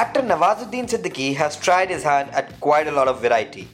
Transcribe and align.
Actor 0.00 0.22
Nawazuddin 0.22 0.86
Siddiqui 0.88 1.36
has 1.36 1.58
tried 1.58 1.90
his 1.90 2.02
hand 2.02 2.30
at 2.30 2.58
quite 2.60 2.88
a 2.88 2.90
lot 2.90 3.06
of 3.06 3.20
variety. 3.20 3.68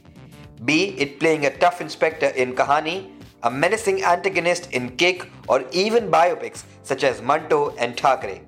Be 0.65 0.89
it 1.03 1.21
playing 1.21 1.45
a 1.45 1.57
tough 1.57 1.79
inspector 1.79 2.25
in 2.41 2.53
Kahani, 2.53 3.11
a 3.43 3.49
menacing 3.49 4.03
antagonist 4.03 4.69
in 4.73 4.97
Kick, 4.97 5.31
or 5.47 5.63
even 5.71 6.11
biopics 6.11 6.65
such 6.83 7.05
as 7.05 7.21
Manto 7.21 7.73
and 7.77 7.95
Thackeray. 7.95 8.41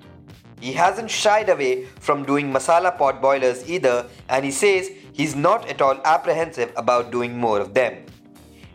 He 0.60 0.74
hasn't 0.74 1.10
shied 1.10 1.48
away 1.48 1.86
from 2.00 2.26
doing 2.26 2.52
masala 2.52 2.98
pot 2.98 3.22
boilers 3.22 3.66
either, 3.66 4.06
and 4.28 4.44
he 4.44 4.50
says 4.50 4.90
he's 5.14 5.34
not 5.34 5.66
at 5.70 5.80
all 5.80 5.98
apprehensive 6.04 6.74
about 6.76 7.10
doing 7.10 7.38
more 7.38 7.60
of 7.60 7.72
them. 7.72 8.04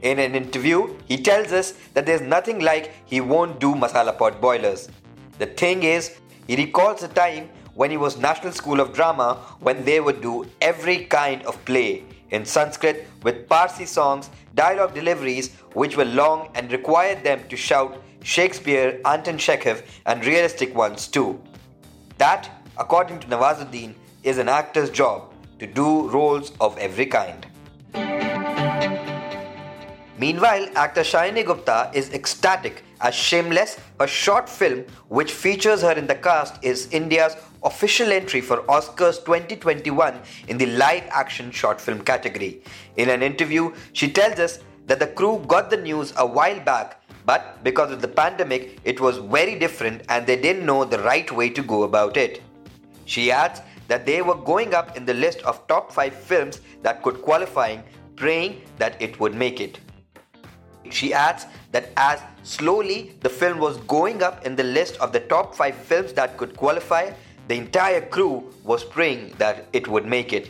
In 0.02 0.18
an 0.18 0.34
interview, 0.34 0.98
he 1.06 1.18
tells 1.18 1.52
us 1.52 1.74
that 1.94 2.08
there's 2.08 2.22
nothing 2.22 2.58
like 2.58 2.92
he 3.06 3.22
won't 3.22 3.60
do 3.60 3.76
masala 3.76 4.18
pot 4.18 4.42
boilers. 4.42 4.90
The 5.38 5.46
thing 5.46 5.84
is, 5.84 6.18
he 6.48 6.56
recalls 6.56 7.04
a 7.04 7.08
time 7.08 7.52
when 7.76 7.92
he 7.92 7.98
was 7.98 8.18
National 8.18 8.54
School 8.54 8.80
of 8.80 8.94
Drama 8.94 9.36
when 9.60 9.84
they 9.86 10.00
would 10.00 10.22
do 10.22 10.48
every 10.62 11.06
kind 11.06 11.44
of 11.44 11.64
play 11.66 12.04
in 12.32 12.46
Sanskrit 12.46 13.08
with 13.22 13.48
Parsi 13.48 13.86
songs, 13.86 14.30
dialogue 14.56 14.94
deliveries 14.94 15.54
which 15.74 15.96
were 15.96 16.06
long 16.06 16.50
and 16.56 16.72
required 16.72 17.24
them 17.24 17.42
to 17.50 17.56
shout 17.58 18.02
Shakespeare, 18.24 19.00
Anton 19.06 19.38
Chekhov, 19.38 19.84
and 20.06 20.26
realistic 20.26 20.74
ones 20.74 21.08
too. 21.08 21.40
That, 22.18 22.50
according 22.78 23.20
to 23.20 23.28
Nawazuddin, 23.28 23.94
is 24.24 24.38
an 24.38 24.50
actor's 24.50 24.90
job 24.90 25.34
to 25.60 25.68
do 25.68 26.10
roles 26.10 26.54
of 26.60 26.78
every 26.78 27.06
kind. 27.06 27.46
Meanwhile, 30.18 30.70
actor 30.76 31.02
Shalini 31.02 31.46
Gupta 31.46 31.92
is 31.94 32.12
ecstatic 32.14 32.84
as 33.06 33.14
Shameless, 33.14 33.78
a 34.00 34.08
short 34.08 34.50
film 34.50 34.84
which 35.10 35.32
features 35.32 35.84
her 35.84 35.92
in 35.92 36.08
the 36.08 36.16
cast, 36.16 36.64
is 36.64 36.88
India's 36.92 37.38
official 37.64 38.12
entry 38.12 38.42
for 38.42 38.64
Oscars 38.64 39.24
2021 39.24 40.20
in 40.48 40.58
the 40.58 40.66
live 40.66 41.04
action 41.12 41.52
short 41.52 41.80
film 41.80 42.02
category. 42.02 42.64
In 42.98 43.10
an 43.10 43.22
interview, 43.22 43.72
she 43.94 44.10
tells 44.12 44.40
us 44.40 44.58
that 44.88 44.98
the 44.98 45.06
crew 45.06 45.44
got 45.48 45.70
the 45.70 45.78
news 45.78 46.14
a 46.18 46.26
while 46.26 46.60
back, 46.62 47.00
but 47.28 47.64
because 47.64 47.92
of 47.92 48.02
the 48.02 48.08
pandemic, 48.08 48.80
it 48.84 49.00
was 49.00 49.18
very 49.18 49.60
different 49.60 50.02
and 50.10 50.26
they 50.26 50.36
didn't 50.36 50.66
know 50.66 50.84
the 50.84 51.04
right 51.04 51.32
way 51.32 51.50
to 51.50 51.62
go 51.62 51.84
about 51.84 52.18
it. 52.18 52.42
She 53.06 53.32
adds 53.32 53.62
that 53.88 54.08
they 54.08 54.24
were 54.24 54.34
going 54.34 54.74
up 54.74 54.98
in 54.98 55.06
the 55.06 55.14
list 55.14 55.44
of 55.44 55.68
top 55.68 55.92
5 55.92 56.12
films 56.12 56.60
that 56.82 57.04
could 57.04 57.22
qualify, 57.22 57.78
praying 58.16 58.62
that 58.80 59.00
it 59.00 59.20
would 59.20 59.36
make 59.36 59.62
it. 59.62 59.80
She 60.96 61.14
adds 61.14 61.46
that 61.74 61.90
as 61.98 62.22
slowly 62.44 63.18
the 63.20 63.28
film 63.28 63.60
was 63.60 63.76
going 63.80 64.24
up 64.24 64.46
in 64.46 64.56
the 64.56 64.64
list 64.64 64.96
of 65.02 65.12
the 65.12 65.20
top 65.20 65.54
5 65.54 65.76
films 65.76 66.14
that 66.14 66.38
could 66.38 66.56
qualify, 66.56 67.12
the 67.50 67.56
entire 67.56 68.00
crew 68.00 68.54
was 68.64 68.86
praying 68.86 69.36
that 69.38 69.66
it 69.74 69.90
would 69.90 70.06
make 70.06 70.32
it. 70.32 70.50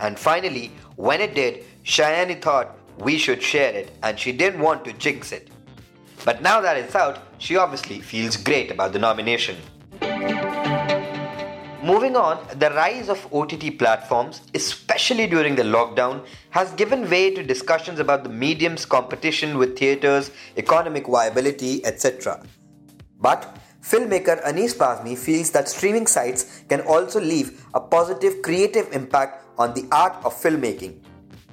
And 0.00 0.18
finally, 0.18 0.72
when 0.96 1.20
it 1.20 1.36
did, 1.36 1.64
Shalini 1.84 2.42
thought 2.42 2.76
we 2.98 3.16
should 3.18 3.40
share 3.40 3.72
it 3.72 3.92
and 4.02 4.18
she 4.18 4.32
didn't 4.32 4.60
want 4.60 4.84
to 4.84 4.92
jinx 4.94 5.30
it. 5.30 5.48
But 6.24 6.42
now 6.42 6.60
that 6.60 6.76
it's 6.76 6.96
out, 6.96 7.20
she 7.38 7.56
obviously 7.56 8.00
feels 8.00 8.36
great 8.36 8.72
about 8.72 8.92
the 8.92 8.98
nomination. 8.98 9.56
Moving 11.82 12.14
on, 12.14 12.46
the 12.60 12.70
rise 12.70 13.08
of 13.08 13.26
OTT 13.34 13.76
platforms, 13.76 14.42
especially 14.54 15.26
during 15.26 15.56
the 15.56 15.64
lockdown, 15.64 16.24
has 16.50 16.70
given 16.74 17.10
way 17.10 17.34
to 17.34 17.42
discussions 17.42 17.98
about 17.98 18.22
the 18.22 18.28
medium's 18.28 18.86
competition 18.86 19.58
with 19.58 19.76
theatres, 19.76 20.30
economic 20.56 21.08
viability, 21.08 21.84
etc. 21.84 22.40
But 23.20 23.58
filmmaker 23.82 24.40
Anees 24.44 24.76
Bazmee 24.76 25.18
feels 25.18 25.50
that 25.50 25.68
streaming 25.68 26.06
sites 26.06 26.62
can 26.68 26.82
also 26.82 27.20
leave 27.20 27.66
a 27.74 27.80
positive 27.80 28.42
creative 28.42 28.92
impact 28.92 29.44
on 29.58 29.74
the 29.74 29.84
art 29.90 30.14
of 30.24 30.40
filmmaking. 30.40 31.00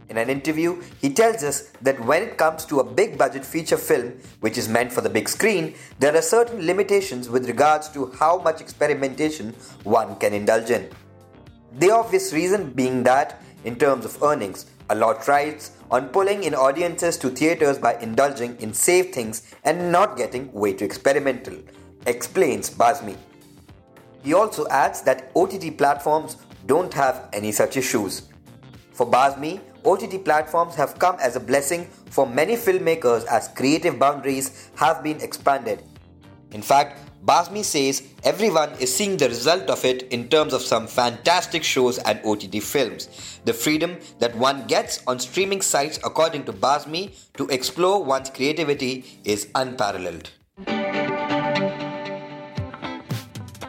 In 0.09 0.18
an 0.18 0.30
interview, 0.30 0.81
he 1.00 1.14
tells 1.14 1.44
us 1.44 1.72
that 1.84 2.00
when 2.03 2.24
it 2.24 2.38
comes 2.38 2.66
to 2.66 2.80
a 2.80 2.84
big 2.84 3.16
budget 3.16 3.46
feature 3.46 3.78
film, 3.78 4.14
which 4.40 4.58
is 4.58 4.68
meant 4.68 4.92
for 4.92 5.02
the 5.02 5.09
big 5.09 5.30
screen, 5.30 5.75
there 6.00 6.16
are 6.16 6.22
certain 6.22 6.66
limitations 6.66 7.30
with 7.30 7.47
regards 7.47 7.90
to 7.90 8.08
how 8.20 8.40
much 8.40 8.59
experimentation 8.59 9.53
one 9.84 10.16
can 10.16 10.34
indulge 10.34 10.72
in. 10.72 10.90
The 11.78 11.92
obvious 11.92 12.34
reason 12.34 12.72
being 12.72 13.03
that, 13.03 13.44
in 13.64 13.75
terms 13.75 14.03
of 14.03 14.22
earnings, 14.24 14.66
a 14.90 14.96
lot 14.96 15.28
rides 15.28 15.74
on 15.92 16.09
pulling 16.09 16.44
in 16.44 16.56
audiences 16.56 17.16
to 17.18 17.30
theaters 17.30 17.78
by 17.78 17.94
indulging 18.00 18.58
in 18.59 18.74
safe 18.74 19.14
things 19.14 19.53
and 19.64 19.91
not 19.91 20.18
getting 20.18 20.52
way 20.52 20.74
too 20.74 20.86
experimental, 20.86 21.56
explains 22.08 22.72
Bazmee. 22.72 23.18
He 24.24 24.34
also 24.34 24.68
adds 24.70 25.02
that 25.03 25.31
OTT 25.36 25.78
platforms 25.78 26.38
don't 26.66 26.94
have 26.96 27.30
any 27.31 27.52
such 27.52 27.78
issues. 27.78 28.24
For 28.94 29.06
Bazmee, 29.06 29.62
OTT 29.85 30.25
platforms 30.25 30.75
have 30.75 31.00
come 31.00 31.17
as 31.22 31.35
a 31.35 31.40
blessing 31.40 31.85
for 32.09 32.28
many 32.28 32.56
filmmakers 32.56 33.25
as 33.28 33.47
creative 33.47 33.97
boundaries 33.97 34.69
have 34.75 35.03
been 35.03 35.22
expanded. 35.22 35.84
In 36.51 36.62
fact, 36.62 37.00
Bazmee 37.25 37.63
says 37.63 38.03
everyone 38.23 38.72
is 38.79 38.95
seeing 38.95 39.17
the 39.17 39.28
result 39.28 39.69
of 39.69 39.84
it 39.84 40.03
in 40.03 40.29
terms 40.29 40.53
of 40.53 40.62
some 40.62 40.88
fantastic 40.88 41.63
shows 41.63 41.97
and 42.00 42.19
OTT 42.25 42.63
films. 42.63 43.40
The 43.45 43.53
freedom 43.53 43.97
that 44.19 44.35
one 44.35 44.67
gets 44.67 45.01
on 45.06 45.19
streaming 45.19 45.62
sites, 45.62 46.00
according 46.03 46.46
to 46.46 46.53
Bazmee, 46.53 47.13
to 47.35 47.47
explore 47.47 48.03
one's 48.03 48.29
creativity 48.29 49.19
is 49.23 49.50
unparalleled. 49.56 50.29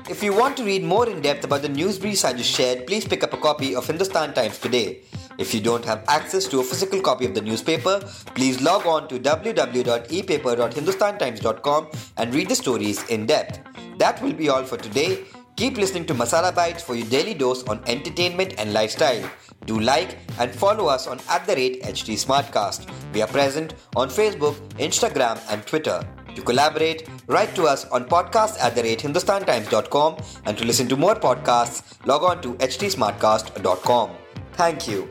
If 0.09 0.25
you 0.25 0.35
want 0.35 0.57
to 0.59 0.65
read 0.65 0.83
more 0.83 1.09
in 1.09 1.21
depth 1.21 1.45
about 1.45 1.63
the 1.63 1.69
news 1.69 1.99
briefs 1.99 2.25
I 2.25 2.33
just 2.33 2.51
shared, 2.51 2.87
please 2.87 3.05
pick 3.05 3.23
up 3.23 3.33
a 3.33 3.37
copy 3.37 3.75
of 3.75 3.87
Hindustan 3.87 4.35
Times 4.35 4.59
today. 4.59 5.03
If 5.39 5.55
you 5.55 5.61
don't 5.61 5.85
have 5.85 6.05
access 6.09 6.47
to 6.49 6.61
a 6.61 6.65
physical 6.65 7.01
copy 7.01 7.27
of 7.27 7.35
the 7.35 7.41
newspaper, 7.41 8.01
please 8.35 8.61
log 8.61 8.87
on 8.87 9.09
to 9.09 9.19
www.epaper.hindustantimes.com 9.19 11.89
and 12.17 12.35
read 12.35 12.49
the 12.49 12.55
stories 12.55 13.03
in 13.09 13.27
depth. 13.27 13.61
That 13.99 14.23
will 14.23 14.33
be 14.33 14.49
all 14.49 14.65
for 14.65 14.77
today. 14.77 15.25
Keep 15.57 15.77
listening 15.77 16.07
to 16.07 16.15
Masala 16.15 16.55
Bites 16.55 16.83
for 16.83 16.95
your 16.95 17.07
daily 17.09 17.35
dose 17.35 17.65
on 17.65 17.83
entertainment 17.87 18.55
and 18.59 18.73
lifestyle. 18.73 19.29
Do 19.67 19.79
like 19.79 20.17
and 20.39 20.51
follow 20.51 20.87
us 20.87 21.07
on 21.07 21.21
at 21.29 21.47
the 21.47 21.55
rate 21.55 21.83
HT 21.83 22.15
Smartcast. 22.15 22.89
We 23.13 23.21
are 23.21 23.29
present 23.29 23.75
on 23.95 24.09
Facebook, 24.09 24.57
Instagram, 24.79 25.39
and 25.51 25.67
Twitter. 25.67 26.03
To 26.35 26.43
collaborate, 26.43 27.07
write 27.27 27.55
to 27.57 27.65
us 27.65 27.85
on 27.91 28.07
podcast 28.07 28.59
at 28.61 28.75
the 28.75 28.83
rate 28.83 29.01
hindustantimes.com 29.01 30.17
and 30.47 30.57
to 30.57 30.65
listen 30.65 30.89
to 30.89 30.97
more 30.97 31.15
podcasts, 31.15 31.83
log 32.07 32.23
on 32.23 32.41
to 32.43 32.55
htsmartcast.com. 32.55 34.11
Thank 34.55 34.89
you. 34.89 35.11